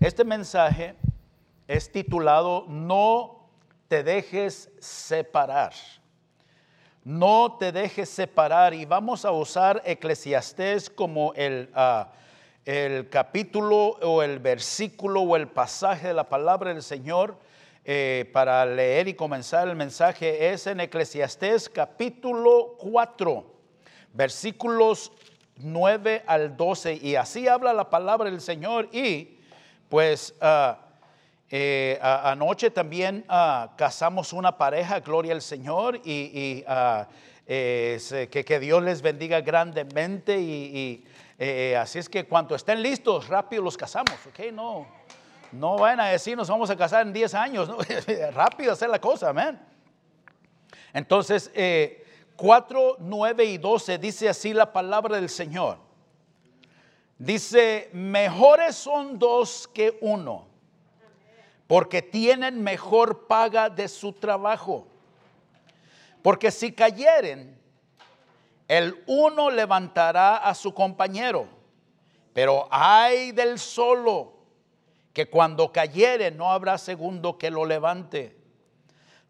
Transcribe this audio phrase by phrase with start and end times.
[0.00, 0.94] Este mensaje
[1.68, 3.50] es titulado No
[3.88, 5.72] te dejes separar.
[7.04, 12.12] No te dejes separar y vamos a usar Eclesiastés como el, ah,
[12.64, 17.36] el capítulo o el versículo o el pasaje de la palabra del Señor
[17.84, 20.52] eh, para leer y comenzar el mensaje.
[20.52, 23.44] Es en Eclesiastés capítulo 4,
[24.12, 25.12] versículos
[25.56, 29.39] 9 al 12 y así habla la palabra del Señor y
[29.90, 30.78] pues ah,
[31.50, 37.08] eh, anoche también ah, casamos una pareja, gloria al Señor, y, ah,
[37.44, 40.40] que, Dios les bendiga grandemente.
[40.40, 41.04] Y,
[41.38, 44.52] eh, así es que cuando estén listos, rápido los casamos, ¿ok?
[44.52, 44.86] No,
[45.50, 47.68] no vayan a decir nos vamos a casar en 10 años,
[48.34, 49.58] rápido hacer la cosa, amén.
[50.92, 51.50] Entonces,
[52.36, 55.89] 4, eh, 9 y 12 dice así la palabra del Señor.
[57.20, 60.46] Dice, mejores son dos que uno,
[61.66, 64.86] porque tienen mejor paga de su trabajo.
[66.22, 67.60] Porque si cayeren,
[68.68, 71.46] el uno levantará a su compañero,
[72.32, 74.32] pero hay del solo,
[75.12, 78.34] que cuando cayere no habrá segundo que lo levante.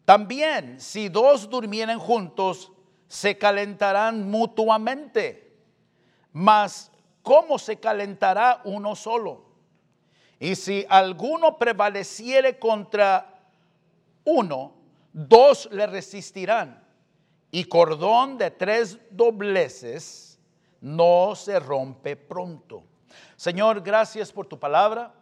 [0.05, 2.71] También, si dos durmieren juntos,
[3.09, 5.57] se calentarán mutuamente.
[6.31, 6.90] Mas
[7.21, 9.45] ¿cómo se calentará uno solo?
[10.39, 13.39] Y si alguno prevaleciere contra
[14.23, 14.73] uno,
[15.13, 16.83] dos le resistirán.
[17.51, 20.39] Y cordón de tres dobleces
[20.79, 22.83] no se rompe pronto.
[23.35, 25.13] Señor, gracias por tu palabra.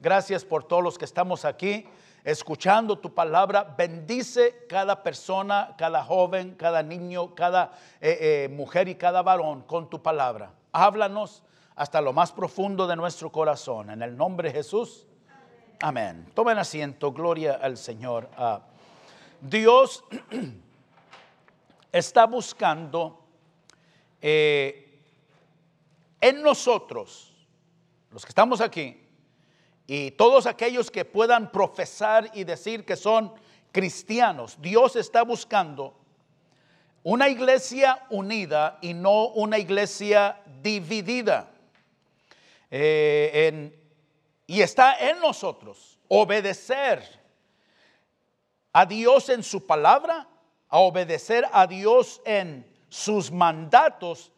[0.00, 1.86] Gracias por todos los que estamos aquí
[2.30, 3.74] escuchando tu palabra.
[3.76, 9.88] Bendice cada persona, cada joven, cada niño, cada eh, eh, mujer y cada varón con
[9.88, 10.52] tu palabra.
[10.72, 11.42] Háblanos
[11.74, 13.88] hasta lo más profundo de nuestro corazón.
[13.88, 15.06] En el nombre de Jesús.
[15.80, 16.30] Amén.
[16.34, 17.12] Tomen asiento.
[17.12, 18.28] Gloria al Señor.
[18.36, 18.60] Ah,
[19.40, 20.04] Dios
[21.92, 23.24] está buscando
[24.20, 25.00] eh,
[26.20, 27.32] en nosotros,
[28.10, 29.07] los que estamos aquí,
[29.90, 33.32] y todos aquellos que puedan profesar y decir que son
[33.72, 35.96] cristianos, Dios está buscando
[37.02, 41.50] una iglesia unida y no una iglesia dividida.
[42.70, 43.72] Eh,
[44.46, 47.02] y está en nosotros obedecer
[48.74, 50.28] a Dios en su palabra,
[50.68, 54.32] a obedecer a Dios en sus mandatos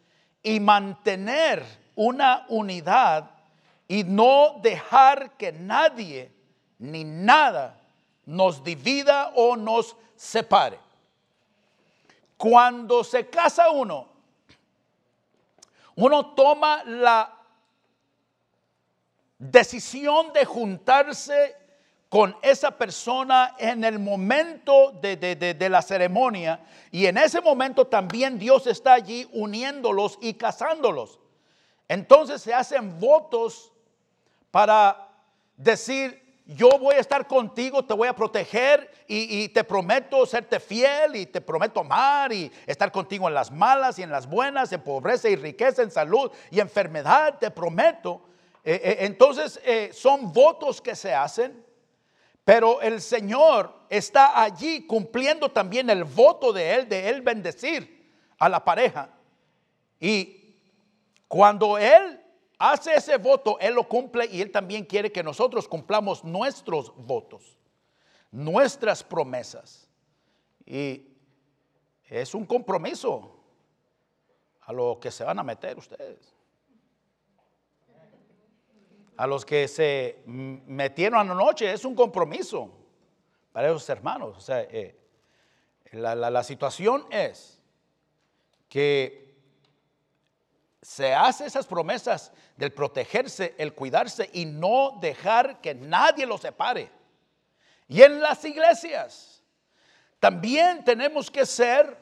[0.45, 1.65] y mantener
[1.97, 3.40] una unidad
[3.91, 6.31] y no dejar que nadie
[6.79, 7.77] ni nada
[8.25, 10.79] nos divida o nos separe.
[12.37, 14.07] Cuando se casa uno,
[15.97, 17.37] uno toma la
[19.37, 21.57] decisión de juntarse
[22.09, 28.69] con esa persona en el momento de, la ceremonia y en ese momento también Dios
[28.69, 31.19] está allí uniéndolos y casándolos.
[31.89, 33.70] Entonces se hacen votos
[34.51, 35.09] para
[35.57, 41.17] decir, yo voy a estar contigo, te voy a proteger y, te prometo serte fiel
[41.17, 44.83] y te prometo amar y estar contigo en las malas y en las buenas, en
[44.83, 48.23] pobreza y riqueza, en salud y enfermedad, te prometo.
[48.65, 51.65] Eh, eh, entonces eh, son votos que se hacen,
[52.45, 58.49] pero el Señor está allí cumpliendo también el voto de Él, de Él bendecir a
[58.49, 59.11] la pareja.
[60.01, 60.57] Y
[61.29, 62.20] cuando Él
[62.61, 67.59] hace ese voto, Él lo cumple y Él también quiere que nosotros cumplamos nuestros votos,
[68.31, 69.89] nuestras promesas.
[70.65, 71.09] Y
[72.09, 73.37] es un compromiso
[74.61, 76.41] a lo que se van a meter ustedes
[79.21, 82.71] a los que se metieron anoche, es un compromiso
[83.53, 84.35] para esos hermanos.
[84.35, 84.97] O sea, eh,
[85.93, 87.61] la, situación es
[88.67, 89.30] que
[90.83, 96.91] se hace esas promesas del protegerse, el cuidarse y no dejar que nadie los separe.
[97.89, 99.43] Y en las iglesias
[100.19, 101.97] también tenemos que ser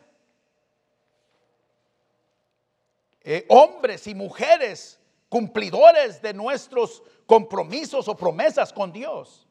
[3.22, 4.98] eh, hombres y mujeres
[5.28, 9.46] cumplidores de nuestros compromisos o promesas con Dios.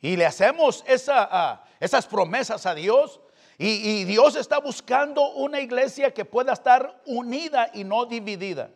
[0.00, 3.20] Y le hacemos esa, esas promesas a Dios.
[3.58, 8.70] Y, Dios está buscando una iglesia que pueda estar unida y no dividida.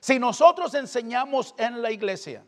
[0.00, 2.44] Si nosotros enseñamos en la iglesia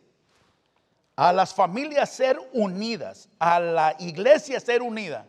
[1.17, 5.27] a las familias ser unidas, a la iglesia ser unida,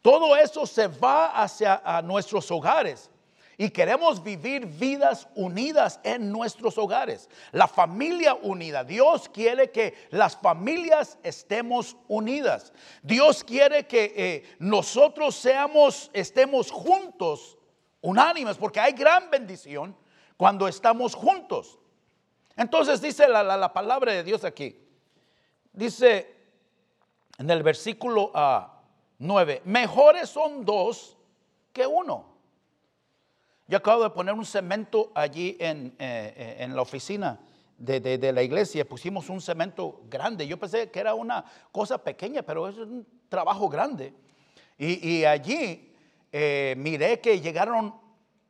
[0.00, 3.10] todo eso se va hacia nuestros hogares
[3.60, 7.28] Y queremos vivir vidas unidas en nuestros hogares.
[7.50, 8.84] La familia unida.
[8.84, 12.72] Dios quiere que las familias estemos unidas.
[13.02, 17.58] Dios quiere que eh, nosotros seamos, estemos juntos,
[18.00, 19.96] unánimes, porque hay gran bendición
[20.36, 21.80] cuando estamos juntos.
[22.56, 24.78] Entonces dice la, palabra de Dios aquí.
[25.72, 26.32] Dice
[27.38, 28.30] en el versículo
[29.18, 31.16] 9, ah, mejores son dos
[31.72, 32.37] que uno
[33.68, 37.38] yo acabo de poner un cemento allí en, eh, eh, la oficina
[37.76, 38.88] de, la iglesia.
[38.88, 40.46] Pusimos un cemento grande.
[40.46, 44.14] Yo pensé que era una cosa pequeña, pero es un trabajo grande.
[44.78, 45.92] Y, allí
[46.32, 47.94] eh, miré que llegaron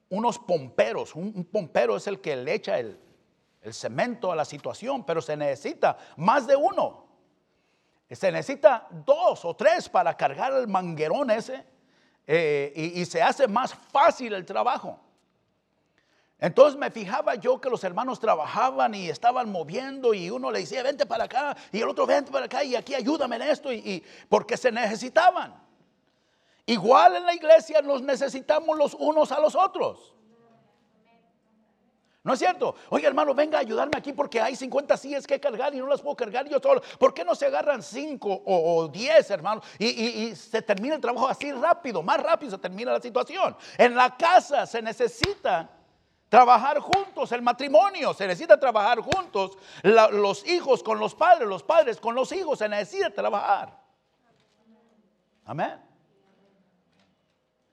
[0.09, 1.17] unos pomperos.
[1.17, 2.97] Un, pompero es el que le echa el,
[3.73, 7.09] cemento a la situación, pero se necesita más de uno.
[8.09, 11.67] Se necesita dos o tres para cargar el manguerón ese
[12.27, 15.01] y, se hace más fácil el trabajo.
[16.41, 20.85] Entonces me fijaba yo que los hermanos trabajaban y estaban moviendo y uno le decía,
[20.85, 24.05] vente para acá y el otro, vente para acá y aquí ayúdame en esto y,
[24.29, 25.61] porque se necesitaban.
[26.65, 30.15] Igual en la iglesia nos necesitamos los unos a los otros.
[32.23, 32.75] ¿No es cierto?
[32.91, 36.03] Oye, hermano, venga a ayudarme aquí porque hay 50 sillas que cargar y no las
[36.03, 36.83] puedo cargar yo solo.
[36.99, 39.63] ¿Por qué no se agarran 5 o 10, hermano?
[39.79, 43.57] Y, y, se termina el trabajo así rápido, más rápido se termina la situación.
[43.79, 45.71] En la casa se necesita
[46.29, 49.57] Trabajar juntos, el matrimonio, se necesita trabajar juntos.
[49.83, 53.79] los hijos con los padres, los padres con los hijos, se necesita trabajar.
[55.45, 55.83] Amén.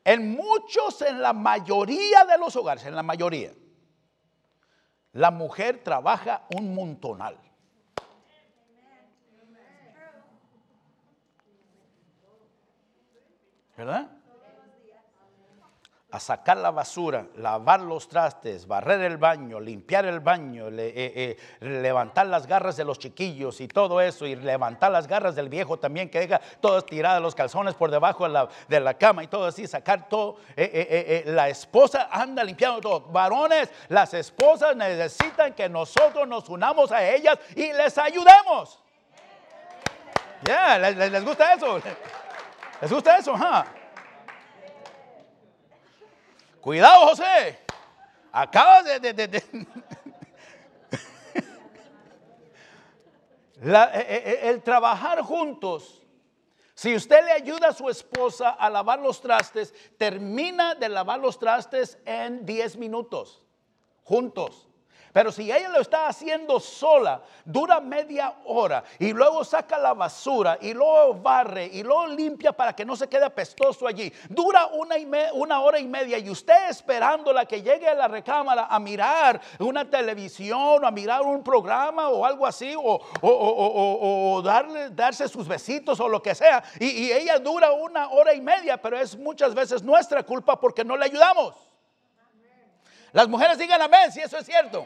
[0.06, 3.52] En muchos, en la mayoría de los hogares, en la mayoría,
[5.12, 7.38] la mujer trabaja un montonal.
[13.76, 14.10] ¿Verdad?
[16.16, 21.38] A sacar la basura, lavar los trastes, barrer el baño, limpiar el baño, eh, eh,
[21.60, 25.78] levantar las garras de los chiquillos y todo eso, y levantar las garras del viejo
[25.78, 29.28] también que deja todas tiradas los calzones por debajo de la, de la cama y
[29.28, 30.38] todo así, sacar todo.
[30.56, 33.02] Eh, la esposa anda limpiando todo.
[33.02, 38.80] Varones, las esposas necesitan que nosotros nos unamos a ellas y les ayudemos.
[40.44, 41.80] Ya, les, gusta eso.
[42.82, 43.34] ¿Les gusta eso?
[46.66, 47.60] Cuidado, José.
[48.32, 49.44] Acabas de...
[53.58, 56.04] Eh, eh, eh, el trabajar juntos.
[56.76, 61.40] Si usted le ayuda a su esposa a lavar los trastes, termina de lavar los
[61.40, 63.44] trastes en 10 minutos.
[64.04, 64.68] Juntos.
[65.16, 70.58] Pero si ella lo está haciendo sola, dura media hora y luego saca la basura
[70.60, 74.12] y luego barre y luego limpia para que no se quede apestoso allí.
[74.28, 74.96] Dura una,
[75.36, 79.90] una hora y media y usted esperándola que llegue a la recámara a mirar una
[79.90, 86.10] televisión o a mirar un programa o algo así o, darle, darse sus besitos o
[86.10, 86.62] lo que sea.
[86.78, 90.84] Y, y ella dura una hora y media, pero es muchas veces nuestra culpa porque
[90.84, 91.56] no le ayudamos.
[93.14, 94.86] Las mujeres digan amén si eso es cierto.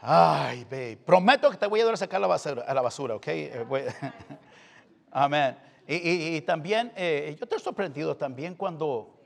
[0.00, 3.14] Ay, babe, prometo que te voy a dar a sacar la basura, a la basura,
[3.16, 3.26] ¿ok?
[3.28, 3.94] Eh,
[5.10, 5.56] Amén.
[5.88, 9.20] Y, también, eh, yo te he sorprendido también cuando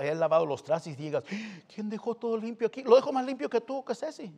[0.00, 1.22] he lavado los trastes y digas,
[1.72, 2.82] ¿quién dejó todo limpio aquí?
[2.82, 4.32] Lo dejo más limpio que tú, que Ceci.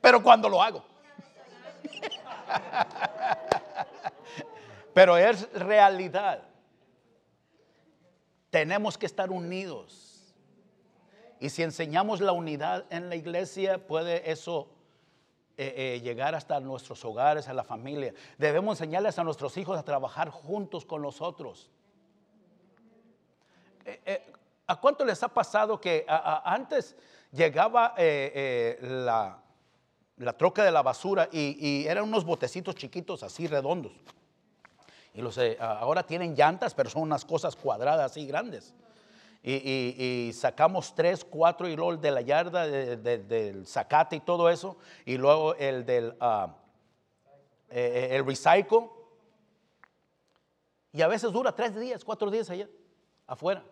[0.00, 0.84] Pero cuando lo hago.
[4.94, 6.42] Pero es realidad.
[8.50, 10.09] Tenemos que estar unidos
[11.40, 14.68] y si enseñamos la unidad en la iglesia, puede eso
[15.56, 18.12] eh, eh, llegar hasta nuestros hogares, a la familia.
[18.36, 21.70] Debemos enseñarles a nuestros hijos a trabajar juntos con nosotros.
[23.86, 24.22] Eh,
[24.66, 26.94] ¿A cuánto les ha pasado que antes
[27.32, 29.42] llegaba la,
[30.36, 33.92] troca de la basura y, eran unos botecitos chiquitos así redondos?
[35.14, 38.74] Y los, ahora tienen llantas, pero son unas cosas cuadradas así grandes
[39.42, 45.54] y, sacamos tres, cuatro y de la yarda, del zacate y todo eso, y luego
[45.54, 46.50] el del uh,
[47.70, 48.90] el recycle.
[50.92, 52.68] Y a veces dura tres días, cuatro días allá,
[53.26, 53.62] afuera.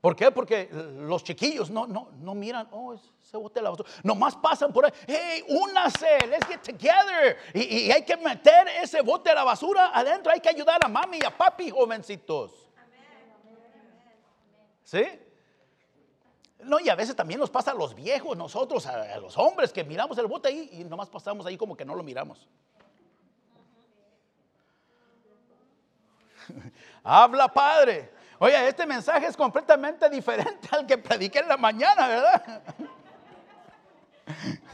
[0.00, 0.30] ¿Por qué?
[0.30, 3.88] Porque los chiquillos no, no, no miran, oh, se bote la basura.
[4.02, 7.38] Nomás pasan por ahí, hey, únase, let's get together.
[7.54, 10.88] Y, y, hay que meter ese bote de la basura adentro, hay que ayudar a
[10.88, 12.63] mami y a papi, jovencitos.
[14.84, 15.04] ¿Sí?
[16.60, 19.84] No, y a veces también nos pasa a los viejos, nosotros, a, los hombres, que
[19.84, 22.46] miramos el bote ahí y nomás pasamos ahí como que no lo miramos.
[27.02, 28.12] Habla Padre.
[28.38, 32.62] Oye, este mensaje es completamente diferente al que prediqué en la mañana, ¿verdad?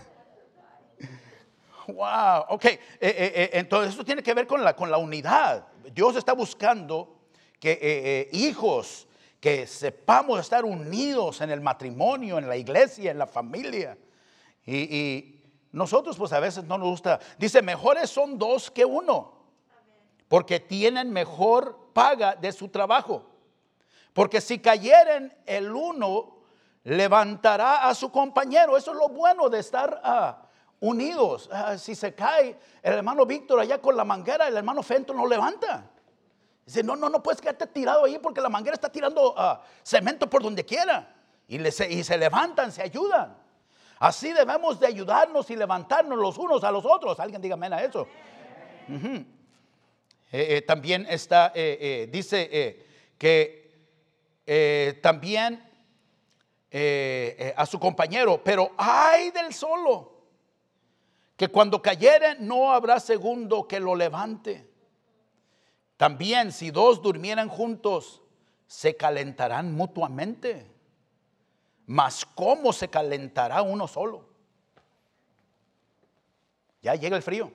[1.87, 2.64] Wow, ok.
[2.67, 5.67] Eh, eh, eh, entonces eso tiene que ver con la, con la unidad.
[5.93, 7.17] Dios está buscando
[7.59, 9.09] que hijos,
[9.40, 13.97] que sepamos estar unidos en el matrimonio, en la iglesia, en la familia.
[14.66, 15.37] Y,
[15.73, 17.20] nosotros pues a veces no nos gusta.
[17.38, 19.35] Dice, mejores son dos que uno,
[20.28, 23.25] porque tienen mejor paga de su trabajo.
[24.12, 26.38] Porque si cayeren el uno,
[26.82, 28.76] levantará a su compañero.
[28.76, 30.42] Eso es lo bueno de estar ah,
[30.80, 31.49] unidos.
[31.52, 35.26] Ah, si se cae el hermano Víctor allá con la manguera, el hermano Fento no
[35.26, 35.89] levanta.
[36.70, 40.30] Dice, no, no, no puedes quedarte tirado ahí porque la manguera está tirando ah, cemento
[40.30, 41.16] por donde quiera.
[41.48, 43.36] Y, y se levantan, se ayudan.
[43.98, 47.18] Así debemos de ayudarnos y levantarnos los unos a los otros.
[47.18, 48.06] Alguien diga amén a eso.
[48.88, 49.26] Eh,
[50.30, 52.86] eh, también está, eh, dice
[53.18, 55.68] que también
[57.56, 60.20] a su compañero, pero ay del solo,
[61.36, 64.69] que cuando cayere no habrá segundo que lo levante.
[66.00, 68.23] También si dos durmieran juntos,
[68.66, 70.66] se calentarán mutuamente.
[71.85, 74.25] Mas ¿cómo se calentará uno solo?
[76.80, 77.52] Ya llega el frío.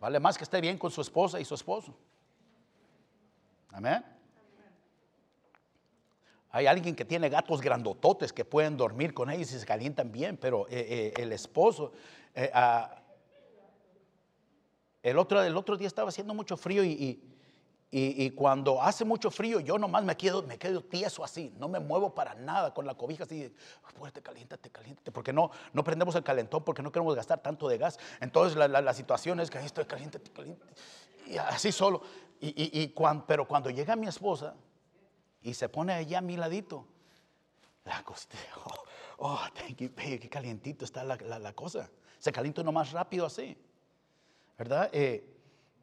[0.00, 1.96] Vale más que esté bien con su esposa y su esposo.
[3.70, 4.04] Amén.
[6.50, 10.36] Hay alguien que tiene gatos grandototes que pueden dormir con ellos y se calientan bien,
[10.36, 11.92] pero eh, eh, el esposo,
[12.34, 12.97] eh, ah,
[15.02, 17.20] el, otro, el otro día estaba haciendo mucho frío y
[17.90, 21.80] y, cuando hace mucho frío, yo nomás me quedo, me quedo tieso así, no me
[21.80, 23.50] muevo para nada con la cobija así,
[23.98, 27.78] fuerte, caliéntate, caliéntate, porque no, no prendemos el calentón, porque no queremos gastar tanto de
[27.78, 27.98] gas.
[28.20, 30.66] Entonces la, la, situación es que ahí estoy caliente, caliente,
[31.28, 32.02] y así solo.
[32.40, 32.94] Y, y
[33.26, 34.54] pero cuando llega mi esposa
[35.40, 36.86] y se pone allá a mi ladito,
[37.86, 38.36] la cosita,
[38.66, 41.88] oh, oh, thank you, qué calientito está la, la, cosa.
[42.18, 43.56] Se calienta uno más rápido así,
[44.58, 44.90] ¿verdad?
[44.92, 45.24] Eh,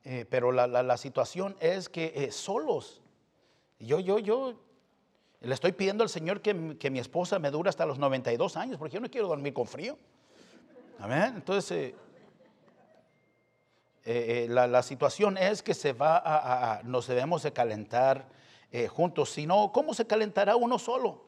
[0.04, 3.02] eh, pero la, situación es que eh, solos,
[3.80, 4.54] yo, yo, yo
[5.42, 8.96] le estoy pidiendo al Señor que, mi esposa me dure hasta los 92 años, porque
[8.96, 9.98] yo no quiero dormir con frío.
[11.00, 11.34] Amén.
[11.36, 11.94] Entonces,
[14.04, 18.28] eh, la, situación es que se va a, nos debemos de calentar
[18.90, 19.32] juntos.
[19.32, 21.26] Si no, ¿cómo se calentará uno solo?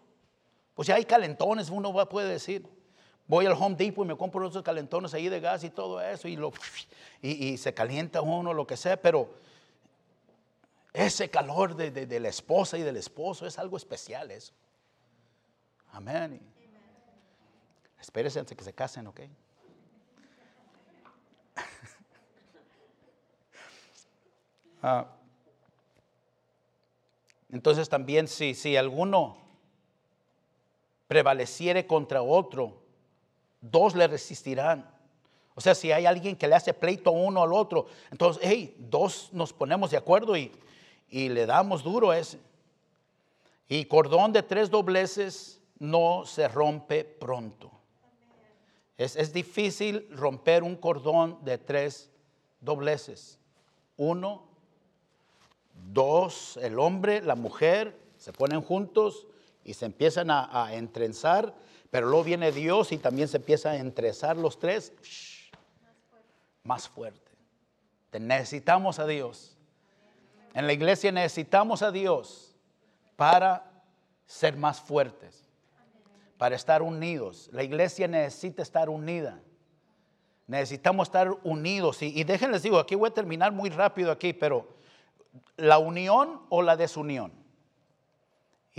[0.75, 2.76] Pues ya hay calentones, uno va, puede decir.
[3.27, 6.29] Voy al Home Depot y me compro esos calentones ahí de gas y todo eso
[6.29, 6.53] y, lo,
[7.21, 9.33] y, se calienta uno, lo que sea, pero
[10.93, 14.53] ese calor de, la esposa y del esposo es algo especial eso.
[15.91, 16.39] Amén.
[17.99, 19.19] Espérese antes que se casen, ¿ok?
[24.83, 25.07] Ah.
[27.49, 29.37] entonces también si, si alguno
[31.07, 32.86] prevaleciere contra otro,
[33.61, 34.97] dos le resistirán.
[35.57, 39.29] O sea, si hay alguien que le hace pleito uno al otro, entonces, hey, dos
[39.31, 40.51] nos ponemos de acuerdo y,
[41.09, 42.39] le damos duro ese.
[43.67, 47.71] Y cordón de tres dobleces no se rompe pronto.
[48.97, 52.11] Es, es, difícil romper un cordón de tres
[52.61, 53.39] dobleces.
[53.95, 54.43] Uno,
[55.91, 59.25] dos, el hombre, la mujer se ponen juntos
[59.63, 61.55] y se empiezan a, a entrenzar
[61.89, 64.93] pero luego viene Dios y también se empieza a entrezar los tres.
[66.63, 67.31] más fuerte.
[68.19, 69.55] necesitamos a Dios.
[70.53, 72.55] En la iglesia necesitamos a Dios
[73.15, 73.71] para
[74.25, 75.47] ser más fuertes,
[76.37, 77.49] para estar unidos.
[77.53, 79.39] La iglesia necesita estar unida.
[80.47, 82.01] Necesitamos estar unidos.
[82.01, 84.67] Y, y déjenles digo, aquí voy a terminar muy rápido aquí, pero
[85.57, 87.31] la unión o la desunión.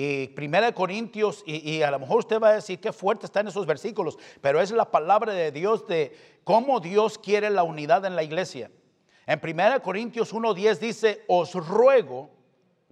[0.00, 3.40] Y Primera de Corintios, y, a lo mejor usted va a decir qué fuerte está
[3.40, 8.04] en esos versículos, pero es la palabra de Dios de cómo Dios quiere la unidad
[8.04, 8.70] en la iglesia.
[9.26, 12.30] En Primera de Corintios 1.10 dice, os ruego,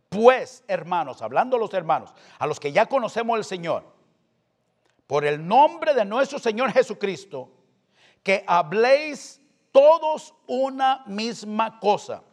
[0.09, 3.85] pues hermanos, hablando a los hermanos, a los que ya conocemos al Señor,
[5.07, 7.53] por el nombre de nuestro Señor Jesucristo,
[8.25, 12.25] que habléis todos una misma cosa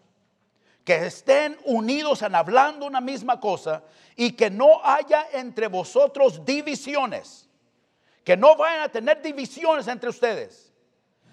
[0.84, 3.84] que estén unidos en hablando una misma cosa
[4.16, 7.48] y que no haya entre vosotros divisiones,
[8.24, 10.72] que no vayan a tener divisiones entre ustedes,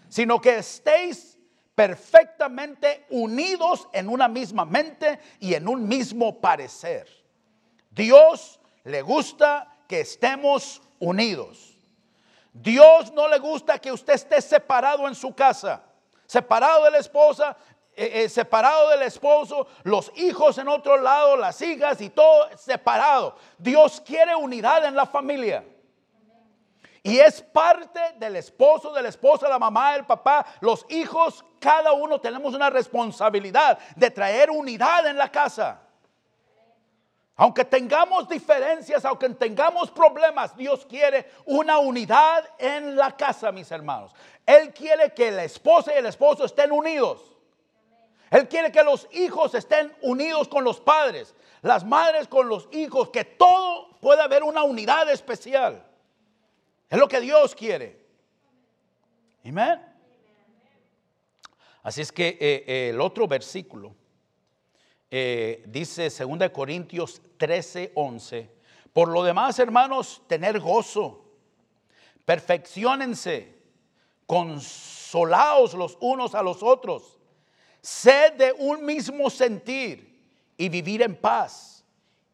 [0.09, 1.39] sino que estéis
[1.75, 7.09] perfectamente unidos en una misma mente y en un mismo parecer.
[7.91, 11.77] Dios le gusta que estemos unidos.
[12.53, 15.83] Dios no le gusta que usted esté separado en su casa,
[16.27, 17.57] separado de la esposa,
[18.03, 23.37] eh, eh, separado del esposo, los hijos en otro lado, las hijas y todo separado.
[23.59, 25.63] Dios quiere unidad en la familia.
[27.03, 31.93] Y es parte del esposo, de la esposa, la mamá, el papá, los hijos, cada
[31.93, 35.83] uno tenemos una responsabilidad de traer unidad en la casa.
[37.37, 44.15] Aunque tengamos diferencias, aunque tengamos problemas, Dios quiere una unidad en la casa, mis hermanos.
[44.47, 47.37] Él quiere que la esposa y el esposo estén unidos.
[48.31, 53.11] Él quiere que los hijos estén unidos con los padres, las madres con los hijos,
[53.11, 55.85] que todo pueda haber una unidad especial.
[56.89, 58.01] Es lo que Dios quiere.
[59.45, 59.85] Amén.
[61.83, 63.95] Así es que eh, eh, el otro versículo
[65.11, 68.51] eh, dice 2 Corintios 13, 11.
[68.93, 71.25] Por lo demás, hermanos, tener gozo,
[72.25, 73.57] perfeccionense,
[74.27, 77.20] consolaos los unos a los otros,
[77.81, 80.19] sed de un mismo sentir
[80.57, 81.85] y vivir en paz.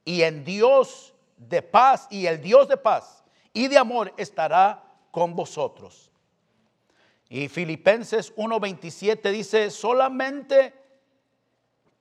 [0.04, 5.34] Y en Dios de paz y el Dios de paz y de amor estará con
[5.34, 6.10] vosotros.
[7.28, 10.74] Y Filipenses 1:27 dice, solamente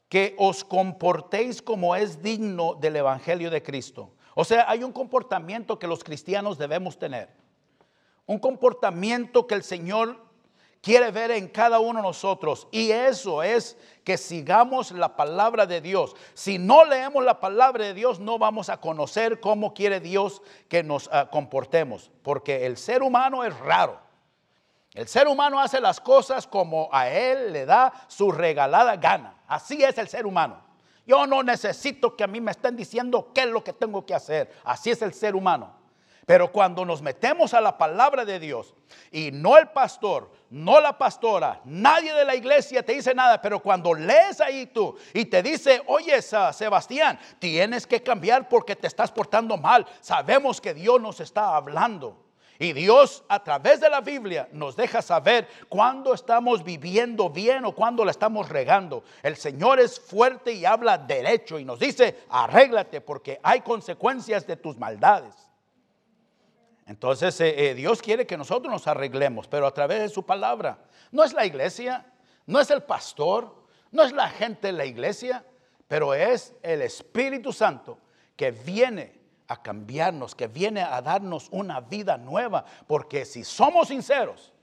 [0.09, 4.11] que os comportéis como es digno del Evangelio de Cristo.
[4.35, 7.29] O sea, hay un comportamiento que los cristianos debemos tener.
[8.25, 10.24] Un comportamiento que el Señor
[10.85, 12.67] quiere ver en cada uno de nosotros.
[12.69, 16.15] Y eso es que sigamos la palabra de Dios.
[16.35, 20.83] Si no leemos la palabra de Dios, no vamos a conocer cómo quiere Dios que
[20.83, 22.11] nos ah, comportemos.
[22.21, 23.99] Porque el ser humano es raro.
[24.93, 29.41] El ser humano hace las cosas como a él le da su regalada gana.
[29.47, 30.63] Así es el ser humano.
[31.07, 34.13] Yo no necesito que a mí me estén diciendo qué es lo que tengo que
[34.13, 34.51] hacer.
[34.63, 35.73] Así es el ser humano.
[36.25, 38.73] Pero cuando nos metemos a la palabra de Dios
[39.11, 43.59] y no el pastor, no la pastora, nadie de la iglesia te dice nada, pero
[43.59, 49.11] cuando lees ahí tú y te dice, oye Sebastián, tienes que cambiar porque te estás
[49.11, 52.23] portando mal, sabemos que Dios nos está hablando.
[52.57, 57.75] Y Dios a través de la Biblia nos deja saber cuándo estamos viviendo bien o
[57.75, 59.03] cuándo la estamos regando.
[59.23, 64.55] El Señor es fuerte y habla derecho y nos dice, arréglate porque hay consecuencias de
[64.55, 65.33] tus maldades.
[66.85, 70.77] Entonces eh, eh, Dios quiere que nosotros nos arreglemos, pero a través de su palabra.
[71.11, 72.05] No es la iglesia,
[72.45, 73.55] no es el pastor,
[73.91, 75.43] no es la gente de la iglesia,
[75.87, 77.97] pero es el Espíritu Santo
[78.35, 82.65] que viene a cambiarnos, que viene a darnos una vida nueva.
[82.87, 84.53] Porque si somos sinceros,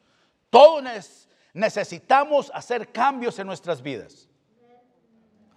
[0.50, 0.84] todos
[1.52, 4.28] necesitamos hacer cambios en nuestras vidas.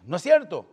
[0.04, 0.68] ¿No es cierto?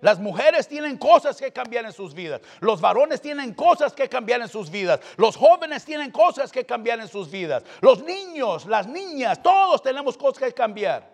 [0.00, 2.40] Las mujeres tienen cosas que cambiar en sus vidas.
[2.60, 5.00] Los varones tienen cosas que cambiar en sus vidas.
[5.16, 7.62] Los jóvenes tienen cosas que cambiar en sus vidas.
[7.80, 11.10] Los niños, las niñas, todos tenemos cosas que cambiar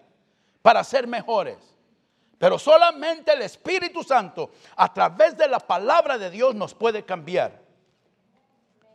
[0.63, 1.59] para ser mejores.
[2.39, 7.63] Pero solamente el Espíritu Santo a través de la palabra de Dios nos puede cambiar.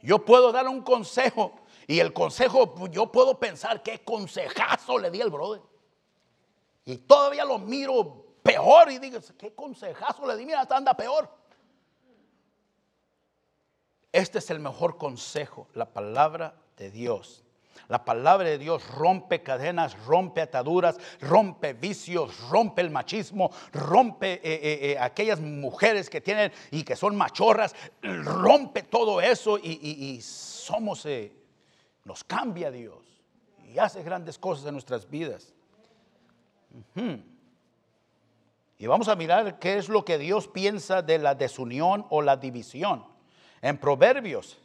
[0.02, 1.54] Yo puedo dar un consejo
[1.88, 5.62] y el consejo, yo puedo pensar qué consejazo le di al brother.
[6.86, 11.30] Y todavía lo miro peor y digas, qué consejazo le di, mira, anda peor.
[14.12, 17.44] Este es el mejor consejo, la palabra de Dios.
[17.88, 24.40] La palabra de Dios rompe cadenas, rompe ataduras, rompe vicios, rompe el machismo, rompe eh,
[24.44, 31.06] eh, eh, aquellas mujeres que tienen y que son machorras, rompe todo eso y, somos,
[32.06, 33.04] nos cambia Dios
[33.66, 35.54] y hace grandes cosas en nuestras vidas.
[38.82, 42.36] Y vamos a mirar qué es lo que Dios piensa de la desunión o la
[42.36, 43.06] división.
[43.62, 44.58] En Proverbios,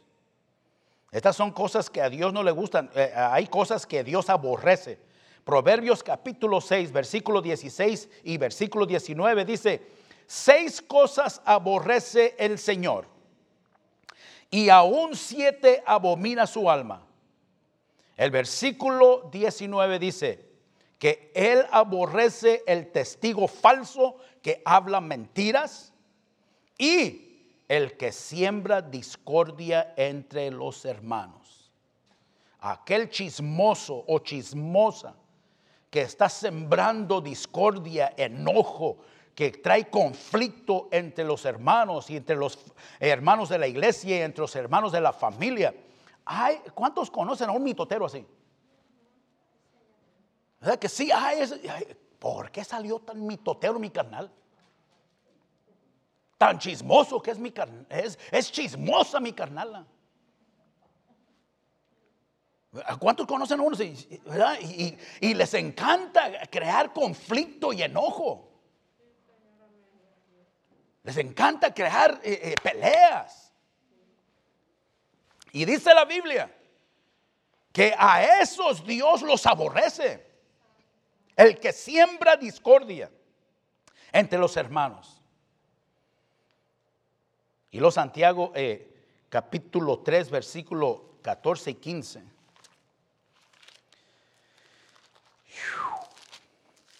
[1.11, 2.89] estas son cosas que a Dios no le gustan.
[2.95, 4.99] Eh, hay cosas que Dios aborrece.
[5.43, 9.87] Proverbios capítulo 6, versículo 16 y versículo 19 dice,
[10.25, 13.05] seis cosas aborrece el Señor
[14.49, 17.05] y aún siete abomina su alma.
[18.15, 20.46] El versículo 19 dice,
[20.99, 25.93] que Él aborrece el testigo falso que habla mentiras
[26.77, 27.27] y
[27.67, 31.71] el que siembra discordia entre los hermanos.
[32.59, 35.15] Aquel chismoso o chismosa
[35.89, 38.97] que está sembrando discordia, enojo,
[39.35, 42.57] que trae conflicto entre los hermanos y entre los
[42.99, 45.75] hermanos de la iglesia y entre los hermanos de la familia.
[46.25, 48.25] Hay, ¿Cuántos conocen a un mitotero así?
[50.59, 51.09] ¿Verdad que sí?
[52.19, 54.31] ¿Por qué salió tan mitotero mi carnal?
[56.37, 57.85] Tan chismoso que es mi carnal.
[57.89, 59.85] Es, es chismosa mi carnal.
[62.99, 64.57] ¿Cuántos conocen a unos y, ¿verdad?
[64.59, 68.47] y les encanta crear conflicto y enojo?
[71.07, 73.53] Les encanta crear eh, eh, peleas.
[75.53, 76.53] Y dice la Biblia
[77.71, 80.26] que a esos Dios los aborrece.
[81.37, 83.11] El que siembra discordia
[84.11, 85.21] entre los hermanos.
[87.69, 92.23] Y los Santiago, eh, capítulo 3, versículo 14 y 15.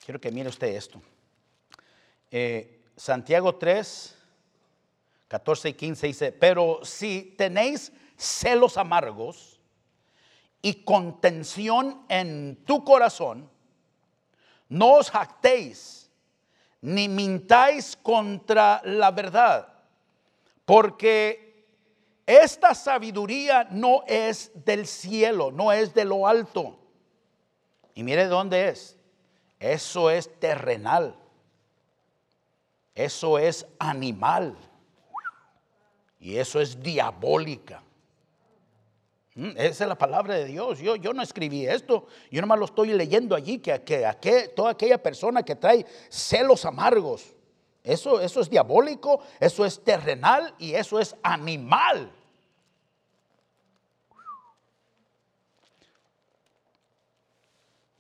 [0.05, 1.01] Quiero que mire usted esto.
[2.29, 4.15] Eh, Santiago 3,
[5.27, 9.59] 14 y 15 dice, pero si tenéis celos amargos
[10.61, 13.49] y contención en tu corazón,
[14.69, 16.09] no os jactéis
[16.81, 19.67] ni mintáis contra la verdad,
[20.65, 21.65] porque
[22.25, 26.77] esta sabiduría no es del cielo, no es de lo alto.
[27.95, 28.97] Y mire dónde es.
[29.59, 31.15] Eso es terrenal.
[32.93, 34.55] Eso es animal.
[36.19, 37.81] Y eso es diabólica.
[39.37, 40.79] Mm, Esa es la palabra de Dios.
[40.79, 42.07] Yo, yo no escribí esto.
[42.31, 43.59] Yo nomás lo estoy leyendo allí.
[43.59, 47.35] Que, que, que toda aquella persona que trae celos amargos.
[47.83, 49.21] Eso, eso es diabólico.
[49.39, 50.55] Eso es terrenal.
[50.57, 52.11] Y eso es animal.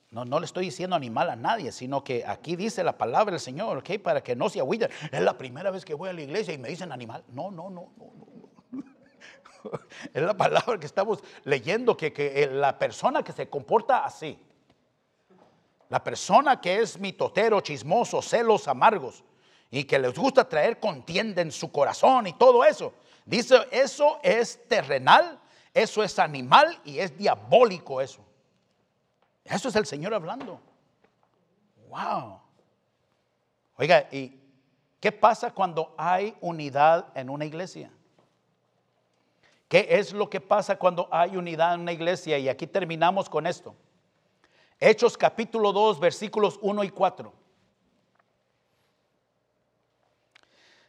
[0.09, 3.39] No, no le estoy diciendo animal a nadie, sino que aquí dice la palabra del
[3.39, 3.99] Señor, ¿ok?
[4.01, 4.89] Para que no se agüiten.
[5.11, 7.23] Es la primera vez que voy a la iglesia y me dicen animal.
[7.27, 8.26] No, no, no, no, no.
[10.13, 14.39] Es la palabra que estamos leyendo, que, que eh, la persona que se comporta así,
[15.89, 19.23] la persona que es mitotero, chismoso, celos amargos
[19.71, 22.93] y que les gusta traer contienda en su corazón y todo eso,
[23.25, 25.39] dice, eso es terrenal,
[25.73, 28.21] eso es animal y es diabólico eso.
[29.43, 30.59] Eso es el Señor hablando.
[31.87, 32.41] Wow.
[33.77, 34.37] Oiga, ¿y
[34.99, 37.91] qué pasa cuando hay unidad en una iglesia?
[39.67, 42.37] ¿Qué es lo que pasa cuando hay unidad en una iglesia?
[42.37, 43.75] Y aquí terminamos con esto.
[44.79, 47.33] Hechos capítulo 2, versículos 1 y 4.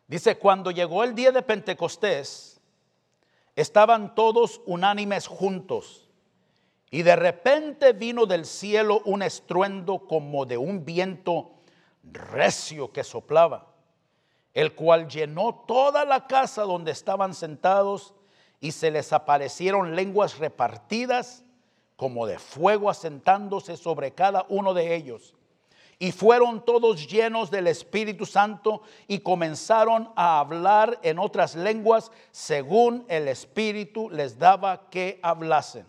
[0.06, 2.60] Dice, cuando llegó el día de Pentecostés,
[3.56, 6.08] estaban todos unánimes juntos.
[6.90, 11.50] Y de repente vino del cielo un estruendo como de un viento
[12.04, 13.74] recio que soplaba,
[14.54, 18.14] el cual llenó toda la casa donde estaban sentados
[18.60, 21.44] y se les aparecieron lenguas repartidas
[21.96, 25.34] como de fuego asentándose sobre cada uno de ellos.
[26.00, 33.04] Y fueron todos llenos del Espíritu Santo y comenzaron a hablar en otras lenguas según
[33.08, 35.86] el Espíritu les daba que hablasen.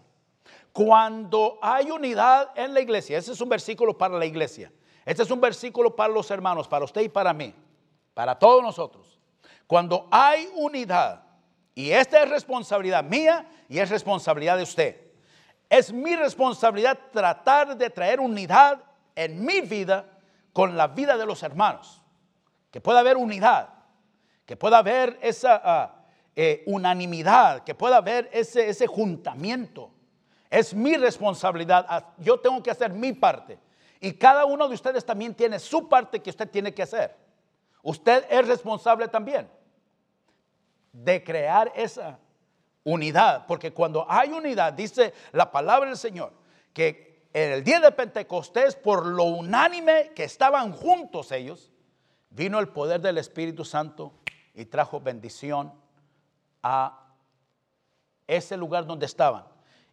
[0.73, 4.71] Cuando hay unidad en la iglesia, ese es un versículo para la iglesia.
[5.05, 7.53] Este es un versículo para los hermanos, para usted y para mí,
[8.15, 9.19] para todos nosotros.
[9.67, 11.28] Cuando hay unidad,
[11.79, 14.99] y esta es responsabilidad mía y es responsabilidad de usted.
[15.69, 18.83] Es mi responsabilidad tratar de traer unidad
[19.15, 20.05] en mi vida
[20.51, 22.01] con la vida de los hermanos.
[22.69, 23.69] Que pueda haber unidad,
[24.45, 29.89] que pueda haber esa ah, eh, unanimidad, que pueda haber ese, ese juntamiento.
[30.49, 31.85] Es mi responsabilidad.
[31.87, 33.57] Ah, Yo tengo que hacer mi parte.
[34.01, 37.15] Y cada uno de ustedes también tiene su parte que usted tiene que hacer.
[37.81, 39.47] Usted es responsable también
[41.03, 42.19] de crear esa
[42.83, 43.45] unidad.
[43.47, 46.33] Porque cuando hay unidad, dice la palabra del Señor,
[46.73, 51.71] que en el día de Pentecostés, por lo unánime que estaban juntos ellos,
[52.31, 54.13] vino el poder del Espíritu Santo
[54.53, 55.73] y trajo bendición
[56.63, 57.07] a
[58.27, 59.45] ese lugar donde estaban.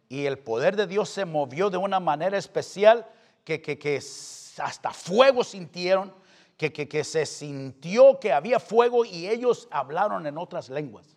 [0.09, 3.05] Y el poder de Dios se movió de una manera especial
[3.43, 6.13] que, que- que hasta fuego sintieron,
[6.57, 11.15] que, que- que se sintió que había fuego y ellos hablaron en otras lenguas.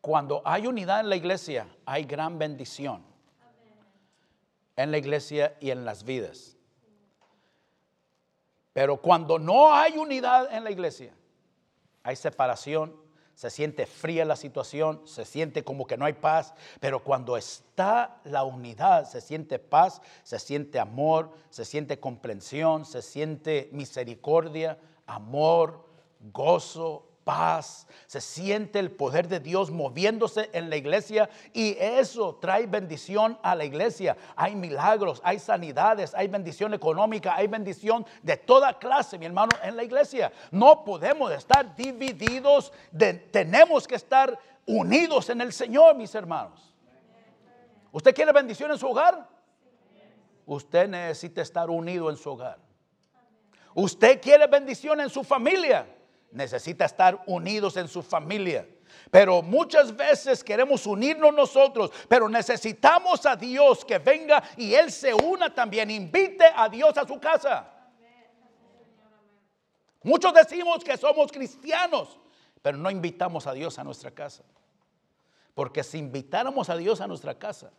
[0.00, 3.04] Cuando hay unidad en la iglesia, hay gran bendición
[4.76, 6.56] en la iglesia y en las vidas.
[8.72, 11.14] Pero cuando no hay unidad en la iglesia,
[12.02, 12.96] hay separación,
[13.34, 18.20] se siente fría la situación, se siente como que no hay paz, pero cuando está
[18.24, 25.86] la unidad, se siente paz, se siente amor, se siente comprensión, se siente misericordia, amor,
[26.32, 32.66] gozo, paz, se siente el poder de Dios moviéndose en la iglesia y eso trae
[32.66, 34.16] bendición a la iglesia.
[34.36, 39.76] Hay milagros, hay sanidades, hay bendición económica, hay bendición de toda clase, mi hermano, en
[39.76, 40.32] la iglesia.
[40.50, 42.72] No podemos estar divididos,
[43.30, 46.74] tenemos que estar unidos en el Señor, mis hermanos.
[47.90, 49.28] ¿Usted quiere bendición en su hogar?
[50.46, 52.58] Usted necesita estar unido en su hogar.
[53.74, 55.86] ¿Usted quiere bendición en su familia?
[56.32, 58.66] Necesita estar unidos en su familia.
[59.10, 65.14] Pero muchas veces queremos unirnos nosotros, pero necesitamos a Dios que venga y Él se
[65.14, 67.68] una también, invite a Dios a su casa.
[70.02, 72.18] Muchos decimos que somos cristianos,
[72.60, 74.42] pero no invitamos a Dios a nuestra casa.
[75.54, 77.70] Porque si invitáramos a Dios a nuestra casa,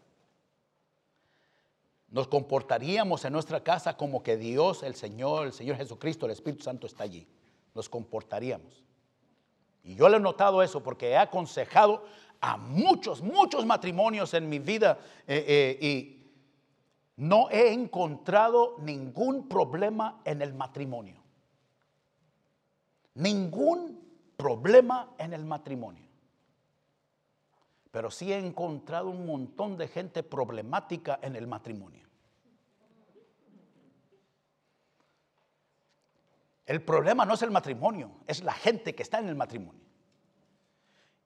[2.09, 6.63] nos comportaríamos en nuestra casa como que Dios, el Señor, el Señor Jesucristo, el Espíritu
[6.63, 7.27] Santo está allí
[7.73, 8.83] nos comportaríamos.
[9.83, 12.05] Y yo le he notado eso porque he aconsejado
[12.39, 16.23] a muchos, muchos matrimonios en mi vida eh, eh, y
[17.17, 21.21] no he encontrado ningún problema en el matrimonio.
[23.15, 24.01] Ningún
[24.35, 26.07] problema en el matrimonio.
[27.91, 32.07] Pero sí he encontrado un montón de gente problemática en el matrimonio.
[36.65, 39.81] El problema no es el matrimonio, es la gente que está en el matrimonio.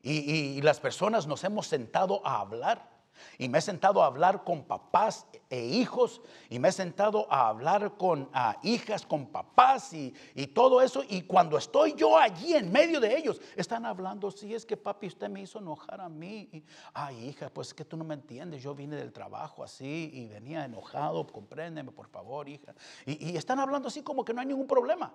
[0.02, 2.97] Y, las personas nos hemos sentado a hablar.
[3.38, 6.22] Y me he sentado a hablar con papás e hijos.
[6.50, 8.30] Y me he sentado a hablar con
[8.64, 10.14] hijas, con papás y,
[10.54, 11.04] todo eso.
[11.08, 15.08] Y cuando estoy yo allí en medio de ellos, están hablando, si es que papi,
[15.08, 16.64] usted me hizo enojar a mí.
[16.94, 18.64] Ay, hija, pues es que tú no me entiendes.
[18.64, 21.26] Yo vine del trabajo así y venía enojado.
[21.28, 22.74] Compréndeme, por favor, hija.
[23.06, 25.14] Y, y están hablando así como que no hay ningún problema.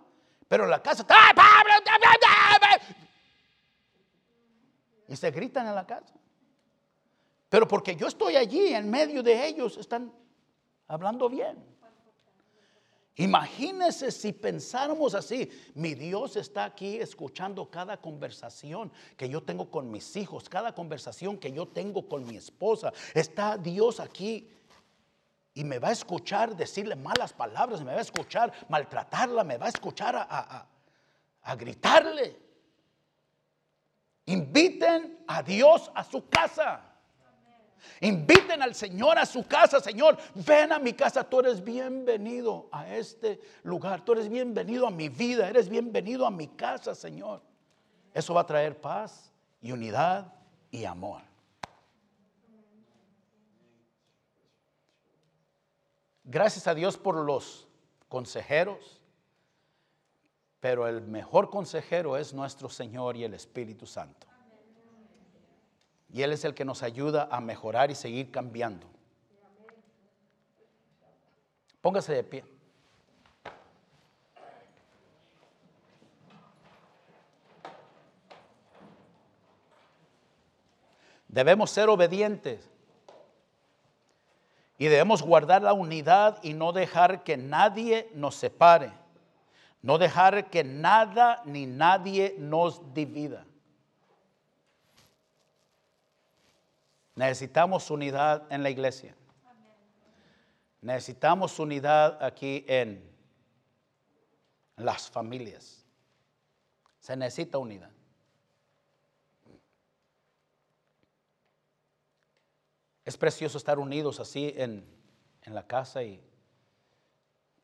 [0.48, 1.06] Pero en la casa
[5.12, 6.14] y se gritan en la casa.
[7.52, 10.10] Pero porque yo estoy allí en medio de ellos, están
[10.88, 11.62] hablando bien.
[13.16, 19.90] Imagínense si pensáramos así, mi Dios está aquí escuchando cada conversación que yo tengo con
[19.90, 22.90] mis hijos, cada conversación que yo tengo con mi esposa.
[23.12, 24.48] Está Dios aquí
[25.52, 29.66] y me va a escuchar decirle malas palabras, me va a escuchar maltratarla, me va
[29.66, 30.66] a escuchar a,
[31.42, 32.34] a, gritarle.
[34.24, 36.88] Inviten a Dios a su casa.
[38.00, 42.88] Inviten al Señor a su casa, Señor, ven a mi casa, tú eres bienvenido a
[42.94, 47.42] este lugar, tú eres bienvenido a mi vida, eres bienvenido a mi casa, Señor.
[48.12, 50.32] Eso va a traer paz y unidad
[50.70, 51.22] y amor.
[56.24, 57.68] Gracias a Dios por los
[58.08, 59.00] consejeros,
[60.60, 64.31] pero el mejor consejero es nuestro Señor y el Espíritu Santo.
[66.12, 68.86] Y Él es el que nos ayuda a mejorar y seguir cambiando.
[71.80, 72.44] Póngase de pie.
[81.26, 82.68] Debemos ser obedientes
[84.76, 88.92] y debemos guardar la unidad y no dejar que nadie nos separe.
[89.80, 93.46] No dejar que nada ni nadie nos divida.
[97.14, 99.14] Necesitamos unidad en la iglesia.
[100.80, 103.08] Necesitamos unidad aquí en
[104.76, 105.84] las familias.
[106.98, 107.90] Se necesita unidad.
[113.04, 114.84] Es precioso estar unidos así en,
[115.46, 116.22] la casa y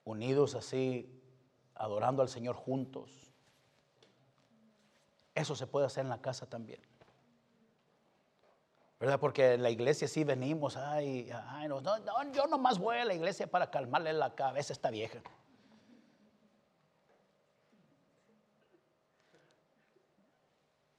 [0.05, 1.23] unidos así
[1.75, 3.33] adorando al Señor juntos.
[5.35, 6.81] Eso se puede hacer en la casa también.
[9.01, 9.21] ¿Verdad?
[9.21, 13.15] Porque en la iglesia sí venimos, ay, ay no, no, yo nomás voy a la
[13.15, 15.21] iglesia para calmarle la cabeza a esta vieja.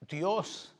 [0.08, 0.74] Dios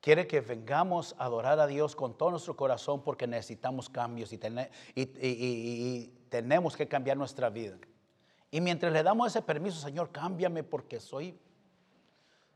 [0.00, 6.10] quiere que vengamos a adorar a Dios con todo nuestro corazón porque necesitamos cambios y,
[6.28, 7.76] tenemos que cambiar nuestra vida.
[8.50, 11.38] Y mientras le damos ese permiso, Señor, cámbiame porque soy,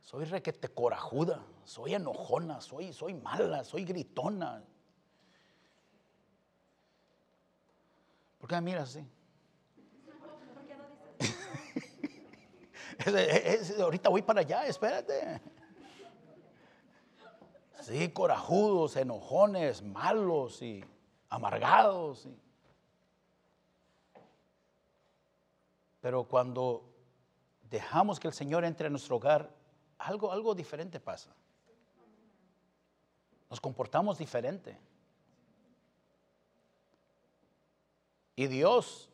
[0.00, 4.62] soy requete corajuda, soy enojona, soy, soy mala, soy gritona.
[8.38, 9.06] ¿Por qué me miras así?
[13.80, 15.40] ahorita voy para allá, espérate.
[17.82, 20.84] Sí, corajudos, enojones, malos y
[21.28, 22.28] amargados.
[26.00, 26.84] Pero cuando
[27.70, 29.50] dejamos que el Señor entre a nuestro hogar,
[29.98, 31.34] algo, algo diferente pasa.
[33.50, 34.78] Nos comportamos diferente.
[38.36, 39.08] Y Dios,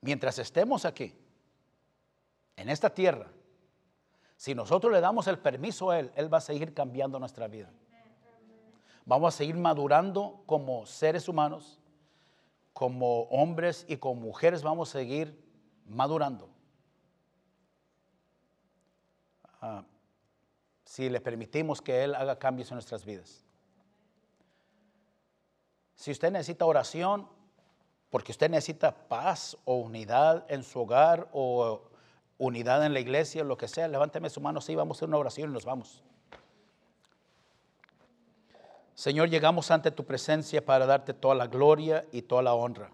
[0.00, 1.14] mientras estemos aquí,
[2.56, 3.30] en esta tierra,
[4.36, 7.70] si nosotros le damos el permiso a Él, Él va a seguir cambiando nuestra vida.
[9.04, 11.78] Vamos a seguir madurando como seres humanos,
[12.72, 15.36] como hombres y como mujeres, vamos a seguir
[15.86, 16.48] madurando.
[19.60, 19.84] Ah,
[20.88, 23.44] si le permitimos que Él haga cambios en nuestras vidas.
[25.94, 27.28] Si usted necesita oración,
[28.08, 31.82] porque usted necesita paz o unidad en su hogar o
[32.38, 35.18] unidad en la iglesia, lo que sea, levánteme su mano, sí, vamos a hacer una
[35.18, 36.02] oración y nos vamos.
[38.94, 42.90] Señor, llegamos ante tu presencia para darte toda la gloria y toda la honra.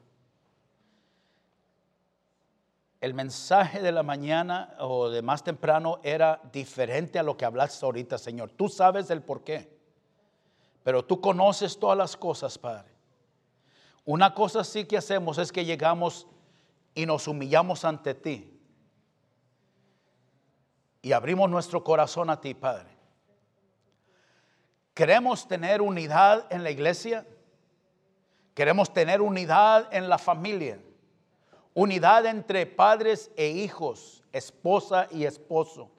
[3.05, 7.85] El mensaje de la mañana o de más temprano era diferente a lo que hablaste
[7.85, 8.51] ahorita, Señor.
[8.53, 9.69] Tú sabes el por qué,
[10.83, 12.91] pero tú conoces todas las cosas, Padre.
[14.07, 16.27] Una cosa sí que hacemos es que llegamos
[16.95, 18.59] y nos humillamos ante ti.
[21.03, 22.89] Y abrimos nuestro corazón a ti, Padre.
[24.95, 27.27] Queremos tener unidad en la iglesia.
[28.55, 30.81] Queremos tener unidad en la familia.
[31.75, 35.91] Unidad entre padres e hijos, esposa y esposo.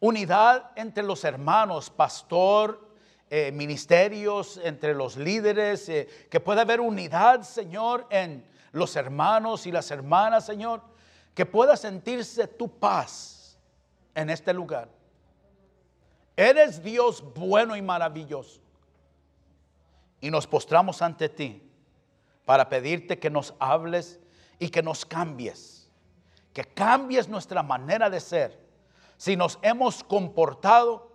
[0.00, 2.88] Unidad entre los hermanos, pastor
[3.30, 9.72] eh, ministerios, entre los líderes, eh, que pueda haber unidad, Señor, en los hermanos y
[9.72, 10.80] las hermanas, Señor,
[11.34, 13.58] que pueda sentirse tu paz
[14.14, 14.88] en este lugar.
[16.36, 18.60] Eres Dios bueno y maravilloso.
[20.20, 21.62] Y nos postramos ante ti
[22.44, 24.20] para pedirte que nos hables
[24.58, 25.90] y que nos cambies,
[26.52, 28.58] que cambies nuestra manera de ser.
[29.16, 31.12] Si nos hemos comportado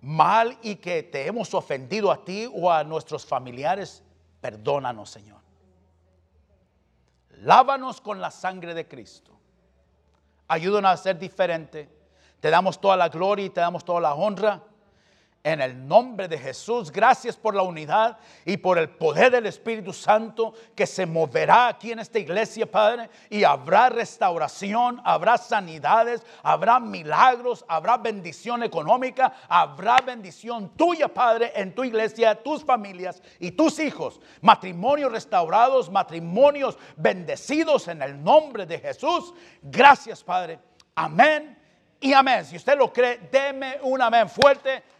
[0.00, 4.02] mal y que te hemos ofendido a ti o a nuestros familiares,
[4.40, 5.40] perdónanos, Señor.
[7.42, 9.32] Lávanos con la sangre de Cristo.
[10.48, 11.88] Ayúdanos a ser diferente.
[12.40, 14.62] Te damos toda la gloria y te damos toda la honra.
[15.44, 19.92] En el nombre de Jesús, gracias por la unidad y por el poder del Espíritu
[19.92, 23.08] Santo que se moverá aquí en esta iglesia, Padre.
[23.30, 31.72] Y habrá restauración, habrá sanidades, habrá milagros, habrá bendición económica, habrá bendición tuya, Padre, en
[31.72, 34.20] tu iglesia, tus familias y tus hijos.
[34.40, 39.32] Matrimonios restaurados, matrimonios bendecidos en el nombre de Jesús.
[39.62, 40.58] Gracias, Padre.
[40.96, 41.56] Amén
[42.00, 42.44] y amén.
[42.44, 44.97] Si usted lo cree, deme un amén fuerte.